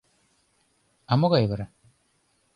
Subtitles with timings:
[1.11, 1.67] —А могай вара?